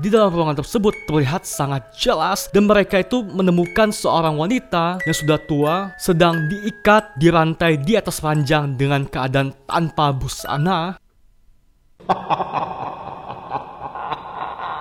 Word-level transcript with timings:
di 0.00 0.08
dalam 0.08 0.32
ruangan 0.32 0.64
tersebut 0.64 0.96
terlihat 1.04 1.44
sangat 1.44 1.92
jelas 1.92 2.48
dan 2.56 2.64
mereka 2.64 3.04
itu 3.04 3.20
menemukan 3.20 3.92
seorang 3.92 4.40
wanita 4.40 4.96
yang 5.04 5.12
sudah 5.12 5.36
tua 5.44 5.92
sedang 6.00 6.48
diikat 6.48 7.20
di 7.20 7.28
rantai 7.28 7.76
di 7.76 8.00
atas 8.00 8.24
ranjang 8.24 8.80
dengan 8.80 9.04
keadaan 9.04 9.52
tanpa 9.68 10.16
busana. 10.16 10.96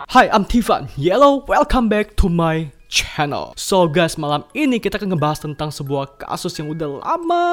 Hi, 0.10 0.26
I'm 0.32 0.48
Tivan 0.48 0.88
Yellow. 0.96 1.44
Welcome 1.46 1.92
back 1.92 2.16
to 2.24 2.32
my 2.32 2.72
channel. 2.90 3.54
So 3.56 3.86
guys, 3.86 4.18
malam 4.18 4.44
ini 4.58 4.82
kita 4.82 4.98
akan 4.98 5.16
ngebahas 5.16 5.46
tentang 5.46 5.70
sebuah 5.70 6.20
kasus 6.20 6.58
yang 6.58 6.74
udah 6.74 7.00
lama 7.00 7.46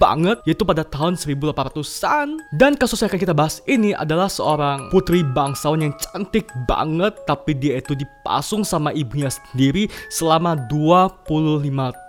banget, 0.00 0.40
yaitu 0.48 0.64
pada 0.64 0.82
tahun 0.82 1.14
1800-an. 1.20 2.40
Dan 2.56 2.74
kasus 2.74 3.04
yang 3.04 3.12
akan 3.12 3.20
kita 3.20 3.36
bahas 3.36 3.60
ini 3.68 3.92
adalah 3.94 4.26
seorang 4.26 4.88
putri 4.90 5.22
bangsawan 5.22 5.84
yang 5.84 5.94
cantik 6.00 6.48
banget, 6.66 7.14
tapi 7.28 7.54
dia 7.54 7.78
itu 7.78 7.92
dipasung 7.94 8.64
sama 8.64 8.90
ibunya 8.96 9.28
sendiri 9.30 9.86
selama 10.08 10.56
25 10.72 11.28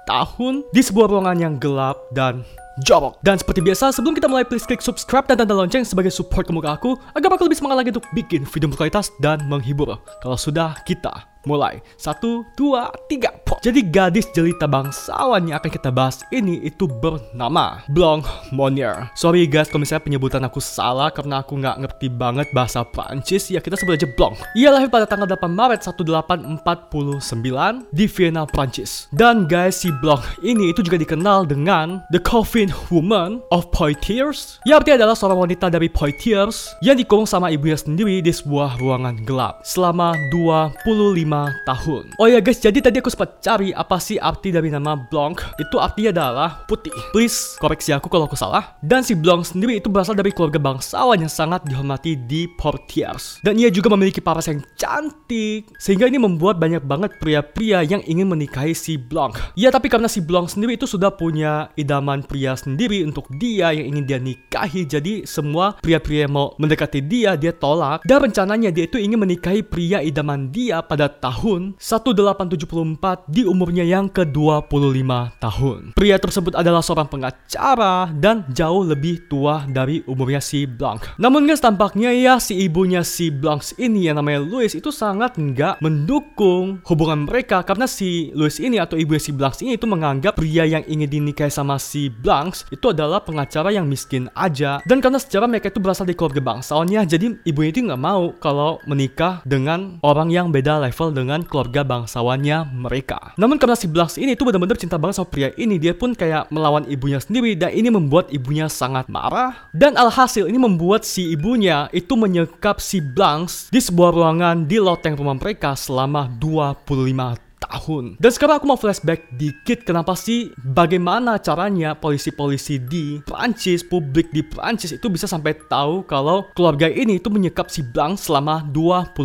tahun 0.07 0.53
di 0.71 0.81
sebuah 0.81 1.11
ruangan 1.11 1.37
yang 1.37 1.53
gelap 1.59 1.99
dan 2.15 2.41
jorok. 2.83 3.19
Dan 3.23 3.39
seperti 3.39 3.63
biasa, 3.63 3.95
sebelum 3.95 4.15
kita 4.15 4.27
mulai 4.27 4.43
please 4.43 4.67
klik 4.67 4.83
subscribe 4.83 5.23
dan 5.27 5.39
tanda 5.39 5.55
lonceng 5.55 5.87
sebagai 5.87 6.11
support 6.11 6.47
ke 6.47 6.51
muka 6.51 6.75
aku 6.75 6.99
agar 7.15 7.35
aku 7.35 7.47
lebih 7.47 7.59
semangat 7.59 7.83
lagi 7.83 7.89
untuk 7.95 8.07
bikin 8.11 8.43
video 8.43 8.67
berkualitas 8.67 9.11
dan 9.23 9.39
menghibur. 9.47 9.95
Kalau 10.19 10.35
sudah, 10.35 10.75
kita 10.83 11.34
mulai. 11.45 11.81
Satu, 11.95 12.45
dua, 12.57 12.89
tiga, 13.09 13.33
pop. 13.45 13.61
Jadi 13.65 13.81
gadis 13.85 14.29
jelita 14.33 14.69
bangsawan 14.69 15.49
yang 15.49 15.57
akan 15.57 15.71
kita 15.71 15.89
bahas 15.89 16.21
ini 16.29 16.61
itu 16.65 16.85
bernama 16.85 17.81
Blanc 17.93 18.25
Monnier. 18.53 19.09
Sorry 19.17 19.49
guys 19.49 19.69
kalau 19.69 19.85
misalnya 19.85 20.05
penyebutan 20.05 20.43
aku 20.45 20.61
salah 20.61 21.09
karena 21.09 21.41
aku 21.41 21.57
nggak 21.57 21.77
ngerti 21.85 22.07
banget 22.09 22.47
bahasa 22.53 22.85
Prancis. 22.85 23.49
Ya 23.49 23.61
kita 23.61 23.77
sebut 23.77 23.97
aja 23.97 24.09
Blanc. 24.17 24.37
Ia 24.57 24.73
lahir 24.73 24.89
pada 24.89 25.09
tanggal 25.09 25.29
8 25.29 25.49
Maret 25.49 25.81
1849 25.81 27.93
di 27.93 28.05
Vienna, 28.05 28.45
Prancis. 28.45 29.07
Dan 29.13 29.45
guys 29.45 29.81
si 29.81 29.89
Blanc 30.01 30.21
ini 30.41 30.73
itu 30.73 30.81
juga 30.81 30.97
dikenal 31.01 31.49
dengan 31.49 32.01
The 32.13 32.21
Coffin 32.21 32.73
Woman 32.89 33.41
of 33.53 33.69
Poitiers. 33.73 34.61
Ya 34.65 34.81
artinya 34.81 35.05
adalah 35.05 35.15
seorang 35.17 35.49
wanita 35.49 35.69
dari 35.69 35.89
Poitiers 35.89 36.73
yang 36.81 36.97
dikurung 36.97 37.29
sama 37.29 37.53
ibunya 37.53 37.77
sendiri 37.77 38.21
di 38.21 38.33
sebuah 38.33 38.81
ruangan 38.81 39.21
gelap 39.25 39.61
selama 39.65 40.13
25 40.33 41.34
tahun. 41.67 42.15
Oh 42.21 42.27
ya 42.29 42.39
guys, 42.39 42.63
jadi 42.63 42.79
tadi 42.79 43.03
aku 43.03 43.11
sempat 43.11 43.43
cari 43.43 43.75
apa 43.75 43.99
sih 43.99 44.15
arti 44.15 44.49
dari 44.55 44.71
nama 44.71 44.95
Blanc. 44.95 45.43
Itu 45.59 45.81
artinya 45.81 46.11
adalah 46.15 46.49
putih. 46.69 46.93
Please 47.11 47.59
koreksi 47.59 47.91
aku 47.91 48.07
kalau 48.07 48.29
aku 48.29 48.37
salah. 48.39 48.77
Dan 48.79 49.03
si 49.03 49.17
Blanc 49.17 49.43
sendiri 49.43 49.79
itu 49.79 49.91
berasal 49.91 50.15
dari 50.15 50.31
keluarga 50.31 50.57
bangsawan 50.61 51.19
yang 51.19 51.31
sangat 51.31 51.67
dihormati 51.67 52.15
di 52.15 52.47
Portiers. 52.55 53.43
Dan 53.43 53.59
ia 53.59 53.67
juga 53.67 53.91
memiliki 53.91 54.23
paras 54.23 54.47
yang 54.47 54.63
cantik. 54.79 55.67
Sehingga 55.81 56.07
ini 56.07 56.21
membuat 56.21 56.57
banyak 56.61 56.83
banget 56.85 57.17
pria-pria 57.19 57.83
yang 57.83 57.99
ingin 58.07 58.31
menikahi 58.31 58.71
si 58.71 58.95
Blanc. 58.95 59.35
Ya 59.59 59.73
tapi 59.73 59.91
karena 59.91 60.07
si 60.07 60.23
Blanc 60.23 60.47
sendiri 60.51 60.79
itu 60.79 60.87
sudah 60.87 61.11
punya 61.11 61.73
idaman 61.75 62.23
pria 62.23 62.55
sendiri 62.55 63.03
untuk 63.03 63.27
dia 63.35 63.75
yang 63.75 63.95
ingin 63.95 64.03
dia 64.05 64.19
nikahi. 64.21 64.87
Jadi 64.87 65.27
semua 65.27 65.75
pria-pria 65.79 66.29
mau 66.29 66.53
mendekati 66.61 67.03
dia, 67.03 67.33
dia 67.35 67.51
tolak. 67.51 68.05
Dan 68.07 68.29
rencananya 68.29 68.69
dia 68.71 68.85
itu 68.87 69.01
ingin 69.01 69.19
menikahi 69.21 69.65
pria 69.65 69.99
idaman 69.99 70.53
dia 70.53 70.79
pada 70.85 71.09
tahun 71.25 71.73
1874 71.81 73.25
di 73.25 73.41
umurnya 73.49 73.81
yang 73.81 74.05
ke-25 74.13 75.09
tahun. 75.41 75.79
Pria 75.97 76.21
tersebut 76.21 76.53
adalah 76.53 76.85
seorang 76.85 77.09
pengacara 77.09 78.13
dan 78.13 78.45
jauh 78.53 78.85
lebih 78.85 79.25
tua 79.25 79.65
dari 79.65 80.05
umurnya 80.05 80.37
si 80.37 80.69
Blanc. 80.69 81.17
Namun 81.17 81.49
guys 81.49 81.65
tampaknya 81.65 82.13
ya 82.13 82.37
si 82.37 82.61
ibunya 82.61 83.01
si 83.01 83.33
Blanc 83.33 83.73
ini 83.81 84.05
yang 84.05 84.21
namanya 84.21 84.45
Louis 84.45 84.69
itu 84.77 84.93
sangat 84.93 85.33
nggak 85.41 85.81
mendukung 85.81 86.85
hubungan 86.85 87.25
mereka 87.25 87.65
karena 87.65 87.89
si 87.89 88.29
Louis 88.37 88.61
ini 88.61 88.77
atau 88.77 88.93
ibunya 88.99 89.23
si 89.23 89.33
Blanc 89.33 89.57
ini 89.65 89.79
itu 89.79 89.89
menganggap 89.89 90.37
pria 90.37 90.67
yang 90.67 90.85
ingin 90.85 91.09
dinikahi 91.09 91.49
sama 91.49 91.81
si 91.81 92.13
Blanc 92.13 92.67
itu 92.69 92.85
adalah 92.91 93.23
pengacara 93.23 93.73
yang 93.73 93.89
miskin 93.89 94.29
aja 94.37 94.83
dan 94.85 95.01
karena 95.01 95.17
secara 95.17 95.49
mereka 95.49 95.73
itu 95.73 95.81
berasal 95.81 96.05
dari 96.05 96.13
keluarga 96.13 96.43
bangsawannya 96.43 97.01
jadi 97.07 97.25
ibunya 97.47 97.71
itu 97.71 97.81
nggak 97.87 98.03
mau 98.03 98.35
kalau 98.37 98.77
menikah 98.85 99.39
dengan 99.47 99.97
orang 100.03 100.29
yang 100.29 100.51
beda 100.51 100.77
level 100.83 101.14
dengan 101.15 101.41
keluarga 101.47 101.87
bangsawannya 101.87 102.75
mereka. 102.75 103.31
Namun 103.39 103.55
karena 103.55 103.79
si 103.79 103.87
Blanks 103.87 104.19
ini 104.19 104.35
tuh 104.35 104.51
benar-benar 104.51 104.75
cinta 104.75 104.99
banget 104.99 105.23
sama 105.23 105.31
pria 105.31 105.55
ini, 105.55 105.79
dia 105.79 105.95
pun 105.95 106.11
kayak 106.11 106.51
melawan 106.51 106.83
ibunya 106.91 107.23
sendiri 107.23 107.55
dan 107.55 107.71
ini 107.71 107.87
membuat 107.87 108.27
ibunya 108.35 108.67
sangat 108.67 109.07
marah. 109.07 109.71
Dan 109.71 109.95
alhasil 109.95 110.51
ini 110.51 110.59
membuat 110.59 111.07
si 111.07 111.31
ibunya 111.31 111.87
itu 111.95 112.19
menyekap 112.19 112.83
si 112.83 112.99
Blanks 112.99 113.71
di 113.71 113.79
sebuah 113.79 114.11
ruangan 114.11 114.67
di 114.67 114.77
loteng 114.77 115.15
rumah 115.15 115.39
mereka 115.39 115.79
selama 115.79 116.27
25 116.37 117.44
tahun. 117.65 118.17
Dan 118.21 118.31
sekarang 118.31 118.61
aku 118.61 118.67
mau 118.69 118.79
flashback 118.79 119.33
dikit 119.33 119.83
kenapa 119.83 120.13
sih 120.13 120.53
bagaimana 120.61 121.41
caranya 121.41 121.97
polisi-polisi 121.97 122.77
di 122.79 123.19
Prancis, 123.25 123.81
publik 123.81 124.29
di 124.29 124.45
Prancis 124.45 124.93
itu 124.93 125.07
bisa 125.09 125.25
sampai 125.25 125.57
tahu 125.67 126.05
kalau 126.05 126.47
keluarga 126.53 126.87
ini 126.87 127.17
itu 127.17 127.27
menyekap 127.33 127.67
si 127.73 127.81
Blanc 127.81 128.21
selama 128.21 128.63
25 128.69 129.17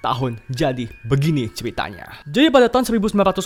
tahun. 0.00 0.32
Jadi 0.50 0.88
begini 1.04 1.52
ceritanya. 1.52 2.24
Jadi 2.24 2.48
pada 2.48 2.72
tahun 2.72 2.88
1901 2.88 3.44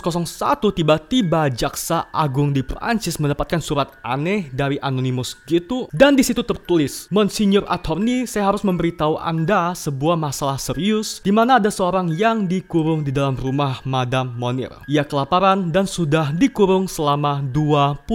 tiba-tiba 0.75 1.51
jaksa 1.51 2.07
agung 2.13 2.55
di 2.55 2.63
Prancis 2.63 3.19
mendapatkan 3.19 3.59
surat 3.59 3.99
aneh 4.05 4.47
dari 4.53 4.79
Anonymous 4.79 5.35
gitu 5.45 5.89
dan 5.89 6.13
di 6.13 6.23
situ 6.23 6.45
tertulis, 6.45 7.09
Monsignor 7.09 7.65
Attorney, 7.65 8.29
saya 8.29 8.49
harus 8.53 8.61
memberitahu 8.61 9.17
Anda 9.17 9.73
sebuah 9.73 10.15
masalah 10.15 10.61
serius 10.61 11.19
di 11.25 11.33
mana 11.33 11.57
ada 11.57 11.73
seorang 11.73 12.13
yang 12.13 12.45
dikurung 12.45 13.01
di 13.01 13.09
dalam 13.09 13.33
rumah 13.37 13.81
Madam 13.83 14.28
Monir. 14.37 14.69
Ia 14.85 15.05
kelaparan 15.07 15.73
dan 15.73 15.89
sudah 15.89 16.29
dikurung 16.35 16.85
selama 16.85 17.41
25 17.53 18.05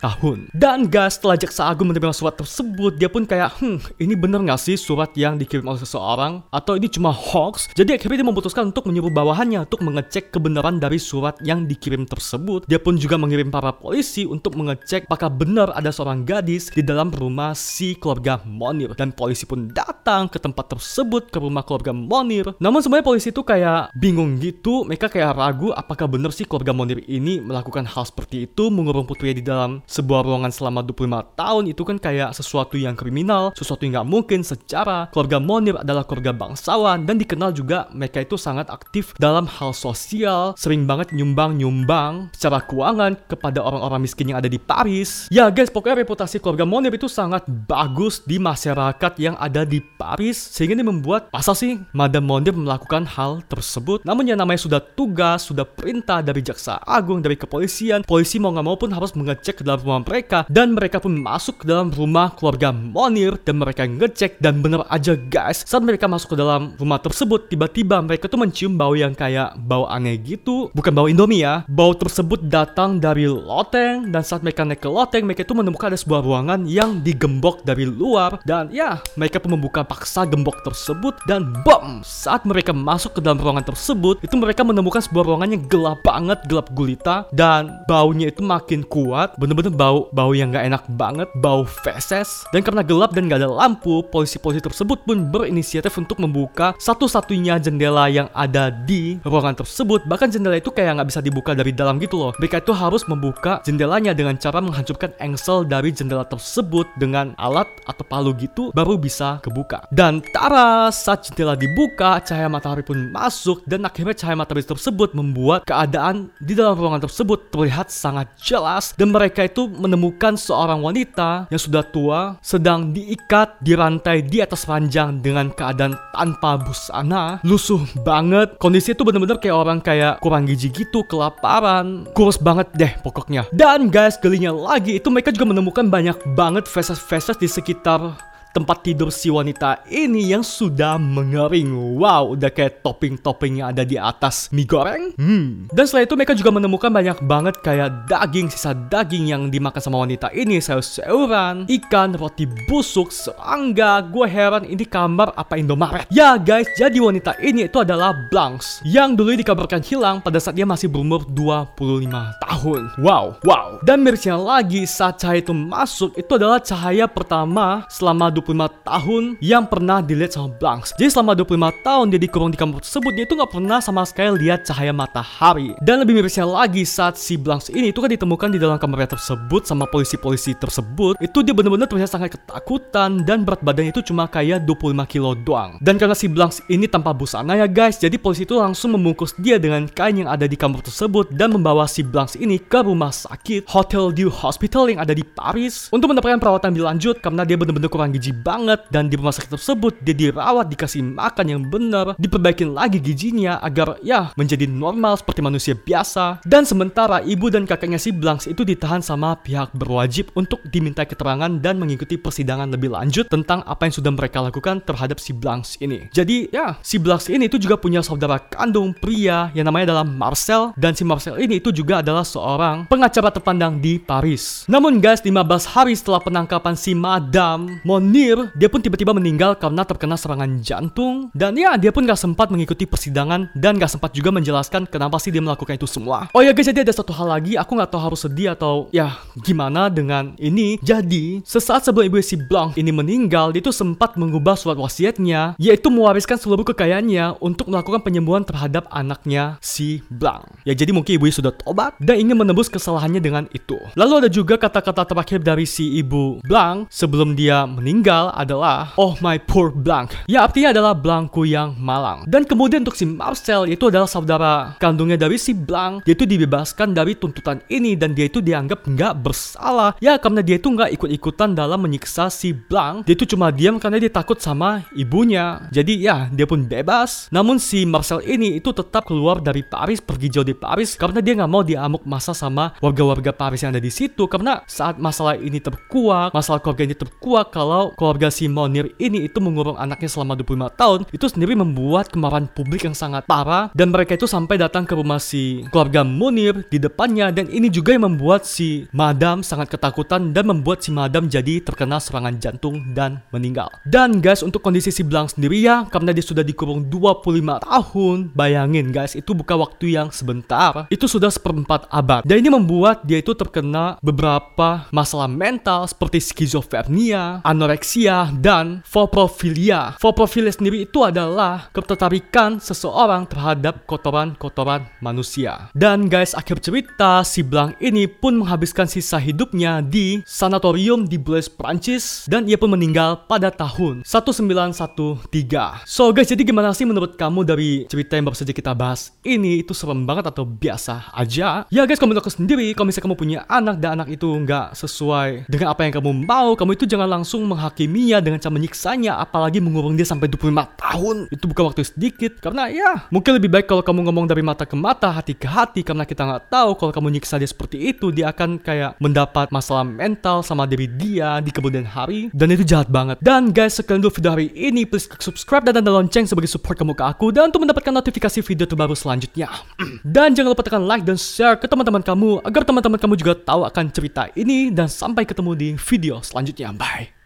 tahun. 0.00 0.38
Dan 0.54 0.88
guys, 0.88 1.18
setelah 1.18 1.36
jaksa 1.38 1.70
agung 1.70 1.90
menerima 1.90 2.14
surat 2.14 2.34
tersebut, 2.34 2.96
dia 2.96 3.10
pun 3.10 3.28
kayak, 3.28 3.58
hmm, 3.60 4.00
ini 4.00 4.14
bener 4.16 4.40
gak 4.46 4.62
sih 4.62 4.74
surat 4.74 5.12
yang 5.14 5.36
dikirim 5.36 5.68
oleh 5.68 5.80
seseorang? 5.82 6.42
Atau 6.48 6.80
ini 6.80 6.88
cuma 6.88 7.12
hoax? 7.12 7.68
Jadi 7.76 7.94
akhirnya 7.94 8.24
dia 8.24 8.28
memutuskan 8.28 8.72
untuk 8.72 8.88
menyuruh 8.88 9.12
bawahannya 9.12 9.68
untuk 9.68 9.84
mengecek 9.84 10.32
kebenaran 10.32 10.80
dari 10.80 10.96
surat 10.96 11.36
yang 11.44 11.68
dikirim 11.68 12.08
tersebut. 12.08 12.64
Dia 12.64 12.80
pun 12.80 12.96
juga 12.96 13.20
mengirim 13.20 13.52
para 13.52 13.74
polisi 13.74 14.24
untuk 14.24 14.56
mengecek 14.56 15.04
apakah 15.04 15.28
benar 15.28 15.68
ada 15.76 15.92
seorang 15.92 16.24
gadis 16.24 16.72
di 16.72 16.80
dalam 16.80 17.12
rumah 17.12 17.52
si 17.52 17.98
keluarga 17.98 18.40
Monir. 18.48 18.96
Dan 18.96 19.12
polisi 19.12 19.44
pun 19.44 19.68
datang 19.68 20.32
ke 20.32 20.40
tempat 20.40 20.72
tersebut, 20.72 21.28
ke 21.28 21.38
rumah 21.42 21.66
keluarga 21.66 21.92
Monir. 21.92 22.56
Namun 22.56 22.80
sebenarnya 22.80 23.04
polisi 23.04 23.28
itu 23.28 23.44
kayak 23.44 23.92
bingung 23.92 24.40
gitu, 24.40 24.88
mereka 24.88 25.12
kayak 25.12 25.27
ragu 25.36 25.72
apakah 25.74 26.06
benar 26.08 26.30
sih 26.32 26.44
keluarga 26.44 26.72
Monir 26.76 27.02
ini 27.08 27.40
melakukan 27.42 27.84
hal 27.88 28.04
seperti 28.04 28.46
itu, 28.46 28.68
mengurung 28.68 29.08
putrinya 29.08 29.36
di 29.36 29.44
dalam 29.44 29.80
sebuah 29.88 30.24
ruangan 30.24 30.52
selama 30.52 30.80
25 30.84 31.38
tahun 31.38 31.64
itu 31.70 31.82
kan 31.86 31.96
kayak 31.96 32.30
sesuatu 32.36 32.76
yang 32.76 32.94
kriminal, 32.98 33.50
sesuatu 33.56 33.86
yang 33.86 34.00
nggak 34.00 34.08
mungkin 34.08 34.40
secara 34.42 35.08
keluarga 35.10 35.40
Monir 35.40 35.76
adalah 35.80 36.04
keluarga 36.04 36.34
bangsawan 36.34 37.08
dan 37.08 37.16
dikenal 37.16 37.50
juga 37.54 37.88
mereka 37.90 38.20
itu 38.20 38.38
sangat 38.38 38.68
aktif 38.68 39.16
dalam 39.16 39.48
hal 39.48 39.72
sosial, 39.72 40.54
sering 40.54 40.84
banget 40.84 41.10
nyumbang-nyumbang 41.16 42.30
secara 42.36 42.60
keuangan 42.62 43.16
kepada 43.26 43.64
orang-orang 43.64 44.04
miskin 44.04 44.30
yang 44.30 44.38
ada 44.38 44.50
di 44.50 44.60
Paris. 44.60 45.26
Ya 45.32 45.48
guys, 45.48 45.72
pokoknya 45.72 46.04
reputasi 46.04 46.38
keluarga 46.38 46.68
Monir 46.68 46.94
itu 46.94 47.08
sangat 47.08 47.48
bagus 47.48 48.20
di 48.22 48.36
masyarakat 48.36 49.12
yang 49.18 49.34
ada 49.40 49.64
di 49.64 49.80
Paris 49.80 50.36
sehingga 50.36 50.76
ini 50.76 50.84
membuat 50.84 51.32
masa 51.32 51.56
sih 51.56 51.80
Madame 51.96 52.28
Monir 52.28 52.54
melakukan 52.54 53.08
hal 53.08 53.40
tersebut. 53.48 54.04
Namun 54.04 54.28
yang 54.28 54.38
namanya 54.38 54.60
sudah 54.60 54.80
tugas 54.80 55.07
tugas, 55.08 55.48
sudah 55.48 55.64
perintah 55.64 56.20
dari 56.20 56.44
jaksa 56.44 56.84
agung, 56.84 57.24
dari 57.24 57.40
kepolisian. 57.40 58.04
Polisi 58.04 58.36
mau 58.36 58.52
nggak 58.52 58.66
mau 58.68 58.76
pun 58.76 58.92
harus 58.92 59.16
mengecek 59.16 59.60
ke 59.60 59.62
dalam 59.64 59.80
rumah 59.80 60.04
mereka. 60.04 60.44
Dan 60.52 60.76
mereka 60.76 61.00
pun 61.00 61.16
masuk 61.16 61.64
ke 61.64 61.64
dalam 61.64 61.88
rumah 61.88 62.36
keluarga 62.36 62.68
Monir 62.70 63.40
dan 63.40 63.56
mereka 63.56 63.88
ngecek 63.88 64.36
dan 64.36 64.60
bener 64.60 64.84
aja 64.92 65.16
guys. 65.16 65.64
Saat 65.64 65.80
mereka 65.80 66.04
masuk 66.04 66.36
ke 66.36 66.38
dalam 66.38 66.76
rumah 66.76 67.00
tersebut 67.00 67.48
tiba-tiba 67.48 68.04
mereka 68.04 68.28
tuh 68.28 68.36
mencium 68.36 68.76
bau 68.76 68.92
yang 68.92 69.16
kayak 69.16 69.56
bau 69.56 69.88
aneh 69.88 70.20
gitu. 70.20 70.68
Bukan 70.76 70.92
bau 70.92 71.08
Indomie 71.08 71.40
ya. 71.40 71.64
Bau 71.64 71.96
tersebut 71.96 72.44
datang 72.44 73.00
dari 73.00 73.24
loteng. 73.24 74.12
Dan 74.12 74.20
saat 74.20 74.44
mereka 74.44 74.68
naik 74.68 74.84
ke 74.84 74.92
loteng 74.92 75.24
mereka 75.24 75.48
tuh 75.48 75.56
menemukan 75.56 75.88
ada 75.88 75.98
sebuah 75.98 76.20
ruangan 76.20 76.68
yang 76.68 77.00
digembok 77.00 77.64
dari 77.64 77.88
luar. 77.88 78.44
Dan 78.44 78.68
ya 78.68 79.00
mereka 79.16 79.40
pun 79.40 79.56
membuka 79.56 79.80
paksa 79.82 80.28
gembok 80.28 80.60
tersebut. 80.60 81.16
Dan 81.24 81.56
bom! 81.64 82.04
Saat 82.04 82.44
mereka 82.44 82.76
masuk 82.76 83.16
ke 83.16 83.20
dalam 83.24 83.40
ruangan 83.40 83.64
tersebut 83.64 84.20
itu 84.20 84.36
mereka 84.36 84.60
menemukan 84.66 84.97
menemukan 84.98 85.14
sebuah 85.14 85.24
ruangan 85.30 85.54
yang 85.54 85.64
gelap 85.70 85.98
banget, 86.02 86.38
gelap 86.50 86.66
gulita 86.74 87.16
dan 87.30 87.78
baunya 87.86 88.26
itu 88.34 88.42
makin 88.42 88.82
kuat, 88.82 89.38
bener-bener 89.38 89.70
bau 89.70 90.10
bau 90.10 90.34
yang 90.34 90.50
gak 90.50 90.66
enak 90.66 90.82
banget, 90.98 91.28
bau 91.38 91.62
feses. 91.62 92.42
Dan 92.50 92.66
karena 92.66 92.82
gelap 92.82 93.14
dan 93.14 93.30
gak 93.30 93.38
ada 93.38 93.50
lampu, 93.50 94.02
polisi-polisi 94.10 94.58
tersebut 94.58 95.06
pun 95.06 95.30
berinisiatif 95.30 95.94
untuk 95.94 96.18
membuka 96.18 96.74
satu-satunya 96.82 97.62
jendela 97.62 98.10
yang 98.10 98.26
ada 98.34 98.74
di 98.74 99.22
ruangan 99.22 99.54
tersebut. 99.62 100.02
Bahkan 100.10 100.34
jendela 100.34 100.58
itu 100.58 100.74
kayak 100.74 100.98
nggak 100.98 101.08
bisa 101.14 101.20
dibuka 101.22 101.54
dari 101.54 101.70
dalam 101.70 102.02
gitu 102.02 102.18
loh. 102.18 102.32
Mereka 102.42 102.64
itu 102.64 102.74
harus 102.74 103.06
membuka 103.06 103.62
jendelanya 103.62 104.10
dengan 104.16 104.34
cara 104.34 104.58
menghancurkan 104.58 105.14
engsel 105.22 105.62
dari 105.62 105.94
jendela 105.94 106.26
tersebut 106.26 106.90
dengan 106.98 107.38
alat 107.38 107.68
atau 107.86 108.02
palu 108.02 108.34
gitu, 108.34 108.74
baru 108.74 108.98
bisa 108.98 109.38
kebuka. 109.44 109.86
Dan 109.94 110.24
tara 110.34 110.90
saat 110.90 111.28
jendela 111.30 111.54
dibuka, 111.54 112.18
cahaya 112.24 112.50
matahari 112.50 112.82
pun 112.82 112.98
masuk 113.12 113.62
dan 113.68 113.84
akhirnya 113.86 114.16
cahaya 114.16 114.36
matahari 114.38 114.64
tersebut 114.64 114.87
membuat 114.92 115.68
keadaan 115.68 116.32
di 116.38 116.56
dalam 116.56 116.76
ruangan 116.78 117.04
tersebut 117.04 117.50
terlihat 117.52 117.90
sangat 117.90 118.30
jelas 118.38 118.92
dan 118.94 119.10
mereka 119.12 119.44
itu 119.44 119.68
menemukan 119.68 120.34
seorang 120.38 120.80
wanita 120.80 121.50
yang 121.50 121.60
sudah 121.60 121.84
tua 121.84 122.20
sedang 122.40 122.90
diikat 122.94 123.60
di 123.60 123.72
rantai 123.74 124.24
di 124.24 124.40
atas 124.40 124.64
ranjang 124.68 125.20
dengan 125.20 125.50
keadaan 125.52 125.96
tanpa 126.14 126.60
busana 126.60 127.38
lusuh 127.44 127.82
banget. 128.02 128.56
Kondisi 128.56 128.92
itu 128.94 129.02
bener-bener 129.04 129.38
kayak 129.38 129.56
orang 129.56 129.78
kayak 129.82 130.20
kurang 130.22 130.46
gizi 130.48 130.70
gitu 130.72 131.04
kelaparan. 131.06 132.08
Kurus 132.12 132.38
banget 132.38 132.68
deh 132.74 132.92
pokoknya. 133.02 133.48
Dan 133.54 133.92
guys 133.92 134.18
gelinya 134.20 134.54
lagi 134.54 134.98
itu 135.00 135.08
mereka 135.08 135.34
juga 135.34 135.50
menemukan 135.50 135.86
banyak 135.88 136.16
banget 136.36 136.64
faces-faces 136.68 137.36
di 137.40 137.48
sekitar 137.48 138.28
tempat 138.58 138.82
tidur 138.82 139.14
si 139.14 139.30
wanita 139.30 139.86
ini 139.86 140.34
yang 140.34 140.42
sudah 140.42 140.98
mengering. 140.98 141.70
Wow, 141.94 142.34
udah 142.34 142.50
kayak 142.50 142.82
topping-topping 142.82 143.62
yang 143.62 143.70
ada 143.70 143.86
di 143.86 143.94
atas 143.94 144.50
mie 144.50 144.66
goreng. 144.66 145.14
Hmm. 145.14 145.70
Dan 145.70 145.86
setelah 145.86 146.10
itu 146.10 146.14
mereka 146.18 146.34
juga 146.34 146.50
menemukan 146.50 146.90
banyak 146.90 147.22
banget 147.22 147.54
kayak 147.62 148.10
daging, 148.10 148.50
sisa 148.50 148.74
daging 148.74 149.30
yang 149.30 149.46
dimakan 149.46 149.78
sama 149.78 150.02
wanita 150.02 150.34
ini. 150.34 150.58
Sayur-sayuran, 150.58 151.70
ikan, 151.70 152.18
roti 152.18 152.50
busuk, 152.66 153.14
serangga. 153.14 154.02
Gue 154.02 154.26
heran 154.26 154.66
ini 154.66 154.82
kamar 154.82 155.30
apa 155.38 155.54
Indomaret. 155.54 156.10
Ya 156.10 156.34
guys, 156.34 156.66
jadi 156.74 156.98
wanita 156.98 157.38
ini 157.38 157.70
itu 157.70 157.78
adalah 157.78 158.10
Blanks. 158.26 158.82
Yang 158.82 159.22
dulu 159.22 159.30
dikabarkan 159.38 159.86
hilang 159.86 160.18
pada 160.18 160.42
saat 160.42 160.58
dia 160.58 160.66
masih 160.66 160.90
berumur 160.90 161.22
25 161.30 162.10
tahun. 162.42 162.82
Wow, 162.98 163.38
wow. 163.46 163.78
Dan 163.86 164.02
mirisnya 164.02 164.34
lagi 164.34 164.82
saat 164.82 165.22
cahaya 165.22 165.38
itu 165.46 165.54
masuk, 165.54 166.10
itu 166.18 166.32
adalah 166.34 166.58
cahaya 166.58 167.06
pertama 167.06 167.86
selama 167.86 168.32
25 168.48 168.88
tahun 168.88 169.24
yang 169.44 169.68
pernah 169.68 170.00
dilihat 170.00 170.32
sama 170.32 170.48
Blanks. 170.56 170.96
Jadi 170.96 171.12
selama 171.12 171.36
25 171.36 171.84
tahun 171.84 172.04
dia 172.08 172.20
dikurung 172.20 172.48
di 172.48 172.56
kamar 172.56 172.80
tersebut, 172.80 173.12
dia 173.12 173.24
itu 173.28 173.36
nggak 173.36 173.52
pernah 173.52 173.78
sama 173.84 174.08
sekali 174.08 174.48
lihat 174.48 174.64
cahaya 174.64 174.96
matahari. 174.96 175.76
Dan 175.84 176.00
lebih 176.00 176.16
mirisnya 176.16 176.48
lagi 176.48 176.88
saat 176.88 177.20
si 177.20 177.36
Blanks 177.36 177.68
ini 177.68 177.92
itu 177.92 178.00
kan 178.00 178.08
ditemukan 178.08 178.48
di 178.48 178.58
dalam 178.58 178.80
kamarnya 178.80 179.20
tersebut 179.20 179.68
sama 179.68 179.84
polisi-polisi 179.84 180.56
tersebut, 180.56 181.20
itu 181.20 181.44
dia 181.44 181.52
benar-benar 181.52 181.84
terlihat 181.90 182.08
sangat 182.08 182.40
ketakutan 182.40 183.20
dan 183.28 183.44
berat 183.44 183.60
badannya 183.60 183.92
itu 183.92 184.00
cuma 184.08 184.24
kayak 184.24 184.64
25 184.64 185.04
kilo 185.04 185.36
doang. 185.36 185.76
Dan 185.84 186.00
karena 186.00 186.16
si 186.16 186.32
Blanks 186.32 186.64
ini 186.72 186.88
tanpa 186.88 187.12
busana 187.12 187.52
ya 187.52 187.68
guys, 187.68 188.00
jadi 188.00 188.16
polisi 188.16 188.48
itu 188.48 188.56
langsung 188.56 188.96
membungkus 188.96 189.36
dia 189.36 189.60
dengan 189.60 189.84
kain 189.92 190.16
yang 190.16 190.30
ada 190.30 190.48
di 190.48 190.56
kamar 190.56 190.80
tersebut 190.80 191.28
dan 191.36 191.52
membawa 191.52 191.84
si 191.84 192.00
Blanks 192.00 192.40
ini 192.40 192.56
ke 192.56 192.80
rumah 192.80 193.12
sakit 193.12 193.68
Hotel 193.68 194.08
Dieu 194.16 194.32
Hospital 194.32 194.88
yang 194.88 195.04
ada 195.04 195.12
di 195.12 195.26
Paris 195.26 195.92
untuk 195.92 196.14
mendapatkan 196.14 196.40
perawatan 196.40 196.72
lebih 196.72 196.86
lanjut 196.86 197.16
karena 197.18 197.42
dia 197.42 197.58
benar-benar 197.58 197.90
kurang 197.90 198.14
gizi 198.14 198.27
banget 198.32 198.84
dan 198.88 199.10
di 199.10 199.16
rumah 199.18 199.34
sakit 199.34 199.56
tersebut 199.58 200.00
dia 200.02 200.14
dirawat 200.14 200.70
dikasih 200.70 201.02
makan 201.04 201.46
yang 201.48 201.62
benar 201.66 202.14
diperbaikin 202.16 202.72
lagi 202.72 203.00
gizinya 203.02 203.58
agar 203.60 203.98
ya 204.00 204.30
menjadi 204.34 204.64
normal 204.68 205.18
seperti 205.18 205.40
manusia 205.40 205.74
biasa. 205.74 206.42
Dan 206.44 206.64
sementara 206.64 207.20
ibu 207.24 207.48
dan 207.48 207.64
kakaknya 207.64 208.00
si 208.00 208.14
Blanks 208.14 208.48
itu 208.48 208.62
ditahan 208.64 209.00
sama 209.00 209.36
pihak 209.38 209.72
berwajib 209.74 210.30
untuk 210.36 210.62
diminta 210.68 211.04
keterangan 211.04 211.50
dan 211.60 211.80
mengikuti 211.80 212.16
persidangan 212.16 212.70
lebih 212.72 212.92
lanjut 212.92 213.28
tentang 213.30 213.64
apa 213.64 213.88
yang 213.88 213.94
sudah 213.94 214.12
mereka 214.12 214.42
lakukan 214.44 214.80
terhadap 214.84 215.18
si 215.20 215.32
Blanks 215.32 215.78
ini. 215.80 216.08
Jadi 216.12 216.50
ya 216.52 216.76
si 216.80 216.96
Blanks 217.00 217.30
ini 217.30 217.46
itu 217.46 217.56
juga 217.56 217.76
punya 217.80 218.00
saudara 218.04 218.38
kandung 218.38 218.92
pria 218.92 219.50
yang 219.52 219.68
namanya 219.68 219.94
adalah 219.94 220.06
Marcel 220.06 220.72
dan 220.76 220.92
si 220.92 221.02
Marcel 221.06 221.38
ini 221.40 221.60
itu 221.60 221.70
juga 221.74 222.00
adalah 222.00 222.24
seorang 222.26 222.88
pengacara 222.88 223.32
terpandang 223.32 223.80
di 223.80 224.00
Paris. 224.00 224.68
Namun 224.70 225.00
guys 225.00 225.22
15 225.24 225.74
hari 225.74 225.94
setelah 225.94 226.20
penangkapan 226.22 226.74
si 226.74 226.92
Madame 226.92 227.80
Monir, 228.18 228.50
dia 228.58 228.66
pun 228.66 228.82
tiba-tiba 228.82 229.14
meninggal 229.14 229.54
karena 229.54 229.86
terkena 229.86 230.18
serangan 230.18 230.58
jantung. 230.58 231.30
Dan 231.30 231.54
ya, 231.54 231.78
dia 231.78 231.94
pun 231.94 232.02
gak 232.02 232.18
sempat 232.18 232.50
mengikuti 232.50 232.82
persidangan 232.82 233.46
dan 233.54 233.78
gak 233.78 233.94
sempat 233.94 234.10
juga 234.10 234.34
menjelaskan 234.34 234.90
kenapa 234.90 235.22
sih 235.22 235.30
dia 235.30 235.38
melakukan 235.38 235.78
itu 235.78 235.86
semua. 235.86 236.26
Oh 236.34 236.42
ya 236.42 236.50
guys, 236.50 236.66
jadi 236.66 236.82
ada 236.82 236.90
satu 236.90 237.14
hal 237.14 237.30
lagi, 237.30 237.54
aku 237.54 237.78
gak 237.78 237.94
tahu 237.94 238.02
harus 238.10 238.26
sedih 238.26 238.58
atau 238.58 238.90
ya 238.90 239.22
gimana 239.46 239.86
dengan 239.86 240.34
ini. 240.34 240.82
Jadi, 240.82 241.46
sesaat 241.46 241.86
sebelum 241.86 242.10
ibu 242.10 242.18
si 242.18 242.34
Blanc 242.34 242.74
ini 242.74 242.90
meninggal, 242.90 243.54
dia 243.54 243.62
itu 243.62 243.70
sempat 243.70 244.18
mengubah 244.18 244.58
surat 244.58 244.74
wasiatnya, 244.74 245.54
yaitu 245.54 245.86
mewariskan 245.86 246.42
seluruh 246.42 246.66
kekayaannya 246.66 247.38
untuk 247.38 247.70
melakukan 247.70 248.02
penyembuhan 248.02 248.42
terhadap 248.42 248.90
anaknya 248.90 249.62
si 249.62 250.02
Blanc. 250.10 250.42
Ya 250.66 250.74
jadi 250.74 250.90
mungkin 250.90 251.22
ibu 251.22 251.30
sudah 251.30 251.54
tobat 251.54 251.94
dan 252.02 252.18
ingin 252.18 252.34
menebus 252.34 252.66
kesalahannya 252.66 253.22
dengan 253.22 253.46
itu. 253.54 253.78
Lalu 253.94 254.26
ada 254.26 254.30
juga 254.34 254.58
kata-kata 254.58 255.06
terakhir 255.06 255.38
dari 255.38 255.70
si 255.70 256.02
ibu 256.02 256.42
Blanc 256.42 256.90
sebelum 256.90 257.38
dia 257.38 257.62
meninggal 257.62 258.07
meninggal 258.08 258.32
adalah 258.32 258.96
Oh 258.96 259.20
my 259.20 259.36
poor 259.36 259.68
Blank. 259.68 260.16
Ya 260.32 260.48
artinya 260.48 260.72
adalah 260.72 260.96
Blankku 260.96 261.44
yang 261.44 261.76
malang. 261.76 262.24
Dan 262.24 262.48
kemudian 262.48 262.80
untuk 262.80 262.96
si 262.96 263.04
Marcel 263.04 263.68
itu 263.68 263.92
adalah 263.92 264.08
saudara 264.08 264.72
kandungnya 264.80 265.20
dari 265.20 265.36
si 265.36 265.52
Blank. 265.52 266.08
Dia 266.08 266.16
itu 266.16 266.24
dibebaskan 266.24 266.96
dari 266.96 267.12
tuntutan 267.20 267.60
ini 267.68 268.00
dan 268.00 268.16
dia 268.16 268.32
itu 268.32 268.40
dianggap 268.40 268.88
nggak 268.88 269.12
bersalah. 269.20 269.92
Ya 270.00 270.16
karena 270.16 270.40
dia 270.40 270.56
itu 270.56 270.72
nggak 270.72 270.96
ikut-ikutan 270.96 271.52
dalam 271.52 271.84
menyiksa 271.84 272.32
si 272.32 272.56
Blank. 272.56 273.04
Dia 273.04 273.12
itu 273.12 273.28
cuma 273.28 273.52
diam 273.52 273.76
karena 273.76 274.00
dia 274.00 274.08
takut 274.08 274.40
sama 274.40 274.88
ibunya. 274.96 275.68
Jadi 275.68 276.00
ya 276.00 276.32
dia 276.32 276.48
pun 276.48 276.64
bebas. 276.64 277.28
Namun 277.28 277.60
si 277.60 277.84
Marcel 277.84 278.24
ini 278.24 278.56
itu 278.56 278.72
tetap 278.72 279.04
keluar 279.04 279.44
dari 279.44 279.60
Paris 279.60 280.00
pergi 280.00 280.32
jauh 280.32 280.48
di 280.48 280.56
Paris 280.56 280.96
karena 280.96 281.20
dia 281.20 281.36
nggak 281.36 281.52
mau 281.52 281.60
diamuk 281.60 282.08
masa 282.08 282.32
sama 282.32 282.72
warga-warga 282.80 283.36
Paris 283.36 283.60
yang 283.60 283.76
ada 283.76 283.84
di 283.84 283.92
situ 283.92 284.24
karena 284.24 284.64
saat 284.64 284.96
masalah 284.96 285.36
ini 285.36 285.60
terkuak, 285.60 286.32
masalah 286.32 286.64
keluarga 286.64 286.88
ini 286.88 286.96
terkuak 286.96 287.52
kalau 287.52 287.92
keluarga 287.98 288.30
si 288.30 288.46
Monir 288.46 288.94
ini 289.02 289.26
itu 289.26 289.42
mengurung 289.42 289.74
anaknya 289.74 290.06
selama 290.06 290.38
25 290.38 290.78
tahun 290.78 291.00
itu 291.10 291.26
sendiri 291.26 291.58
membuat 291.58 292.14
kemarahan 292.14 292.46
publik 292.46 292.86
yang 292.86 292.94
sangat 292.94 293.26
parah 293.26 293.74
dan 293.74 293.90
mereka 293.90 294.14
itu 294.14 294.30
sampai 294.30 294.54
datang 294.54 294.86
ke 294.86 294.94
rumah 294.94 295.18
si 295.18 295.66
keluarga 295.74 296.06
Munir 296.06 296.62
di 296.70 296.78
depannya 296.78 297.34
dan 297.34 297.50
ini 297.50 297.66
juga 297.66 297.98
yang 297.98 298.06
membuat 298.06 298.46
si 298.46 298.86
Madam 298.94 299.42
sangat 299.42 299.74
ketakutan 299.74 300.30
dan 300.30 300.46
membuat 300.46 300.86
si 300.86 300.94
Madam 300.94 301.26
jadi 301.26 301.58
terkena 301.58 301.98
serangan 301.98 302.38
jantung 302.38 302.94
dan 302.94 303.18
meninggal. 303.34 303.66
Dan 303.82 304.22
guys 304.22 304.46
untuk 304.46 304.62
kondisi 304.62 304.94
si 304.94 305.02
Blanc 305.02 305.34
sendiri 305.34 305.58
ya 305.58 305.82
karena 305.90 306.14
dia 306.14 306.22
sudah 306.22 306.46
dikurung 306.46 306.86
25 306.86 307.66
tahun 307.66 308.16
bayangin 308.32 308.94
guys 308.94 309.18
itu 309.18 309.34
bukan 309.34 309.58
waktu 309.58 309.98
yang 309.98 310.14
sebentar 310.14 310.86
itu 310.86 311.10
sudah 311.10 311.34
seperempat 311.34 311.90
abad 311.90 312.22
dan 312.22 312.38
ini 312.38 312.54
membuat 312.54 313.02
dia 313.02 313.18
itu 313.18 313.34
terkena 313.34 313.98
beberapa 313.98 314.86
masalah 314.94 315.26
mental 315.26 315.88
seperti 315.90 316.22
skizofrenia, 316.22 317.42
anoreksia 317.42 317.87
anorexia, 317.88 318.28
dan 318.36 318.84
foprofilia. 318.84 319.96
Foprofilia 319.96 320.52
sendiri 320.52 320.84
itu 320.84 321.00
adalah 321.08 321.72
ketertarikan 321.72 322.60
seseorang 322.60 323.24
terhadap 323.24 323.88
kotoran-kotoran 323.88 324.84
manusia. 325.00 325.72
Dan 325.72 326.12
guys, 326.12 326.36
akhir 326.36 326.60
cerita, 326.60 327.24
si 327.24 327.40
Blanc 327.40 327.80
ini 327.80 328.04
pun 328.04 328.44
menghabiskan 328.44 328.84
sisa 328.84 329.16
hidupnya 329.16 329.80
di 329.80 330.20
sanatorium 330.28 331.08
di 331.08 331.16
Blaise, 331.16 331.48
Prancis, 331.48 332.28
dan 332.28 332.44
ia 332.44 332.60
pun 332.60 332.76
meninggal 332.76 333.24
pada 333.24 333.48
tahun 333.48 334.04
1913. 334.04 335.88
So 335.88 336.12
guys, 336.12 336.28
jadi 336.28 336.44
gimana 336.44 336.76
sih 336.76 336.84
menurut 336.84 337.16
kamu 337.16 337.48
dari 337.48 337.88
cerita 337.88 338.20
yang 338.20 338.28
baru 338.28 338.36
saja 338.36 338.52
kita 338.52 338.76
bahas 338.76 339.16
ini 339.24 339.64
itu 339.64 339.72
serem 339.72 340.04
banget 340.04 340.28
atau 340.28 340.44
biasa 340.44 341.08
aja? 341.16 341.64
Ya 341.72 341.82
guys, 341.88 341.96
kalau 341.96 342.12
menurut 342.12 342.28
aku 342.28 342.36
sendiri, 342.36 342.68
kalau 342.76 342.92
misalnya 342.92 343.06
kamu 343.08 343.16
punya 343.16 343.38
anak 343.48 343.80
dan 343.80 343.90
anak 344.02 344.08
itu 344.12 344.28
nggak 344.28 344.76
sesuai 344.76 345.48
dengan 345.48 345.72
apa 345.72 345.88
yang 345.88 345.92
kamu 345.96 346.10
mau, 346.28 346.52
kamu 346.52 346.76
itu 346.76 346.84
jangan 346.84 347.08
langsung 347.08 347.48
menghapus 347.48 347.77
menghakiminya 347.78 348.18
dengan 348.18 348.38
cara 348.42 348.52
menyiksanya 348.58 349.12
apalagi 349.22 349.62
mengurung 349.62 349.94
dia 349.94 350.02
sampai 350.02 350.26
25 350.26 350.50
tahun. 350.74 351.16
Itu 351.30 351.46
bukan 351.46 351.70
waktu 351.70 351.86
sedikit 351.86 352.42
karena 352.42 352.66
ya 352.66 353.06
mungkin 353.14 353.38
lebih 353.38 353.46
baik 353.46 353.70
kalau 353.70 353.86
kamu 353.86 354.10
ngomong 354.10 354.26
dari 354.26 354.42
mata 354.42 354.66
ke 354.66 354.74
mata 354.74 355.14
hati 355.14 355.38
ke 355.38 355.46
hati 355.46 355.86
karena 355.86 356.02
kita 356.02 356.26
nggak 356.26 356.50
tahu 356.50 356.74
kalau 356.74 356.90
kamu 356.90 357.18
nyiksa 357.18 357.38
dia 357.38 357.46
seperti 357.46 357.94
itu 357.94 358.10
dia 358.10 358.34
akan 358.34 358.58
kayak 358.58 358.98
mendapat 358.98 359.52
masalah 359.54 359.86
mental 359.86 360.42
sama 360.42 360.66
diri 360.66 360.90
dia 360.90 361.38
di 361.38 361.54
kemudian 361.54 361.86
hari. 361.86 362.34
Dan 362.34 362.50
itu 362.50 362.66
jahat 362.66 362.90
banget. 362.90 363.22
Dan 363.22 363.54
guys 363.54 363.78
sekian 363.78 364.02
dulu 364.02 364.10
video 364.10 364.34
hari 364.34 364.50
ini. 364.58 364.82
Please 364.82 365.06
subscribe 365.22 365.62
dan 365.62 365.78
tanda 365.78 365.94
lonceng 365.94 366.26
sebagai 366.26 366.50
support 366.50 366.74
kamu 366.74 366.98
ke 366.98 367.04
aku. 367.06 367.30
Dan 367.30 367.54
untuk 367.54 367.62
mendapatkan 367.62 367.94
notifikasi 367.94 368.42
video 368.42 368.66
terbaru 368.66 368.96
selanjutnya. 368.96 369.46
Dan 370.16 370.32
jangan 370.32 370.56
lupa 370.56 370.64
tekan 370.64 370.88
like 370.88 371.04
dan 371.04 371.20
share 371.20 371.60
ke 371.60 371.68
teman-teman 371.68 372.00
kamu 372.00 372.40
agar 372.40 372.62
teman-teman 372.64 372.96
kamu 372.96 373.14
juga 373.20 373.34
tahu 373.36 373.68
akan 373.68 373.84
cerita 373.92 374.32
ini. 374.34 374.72
Dan 374.72 374.88
sampai 374.88 375.28
ketemu 375.28 375.52
di 375.54 375.68
video 375.76 376.24
selanjutnya. 376.24 376.72
Bye 376.72 377.17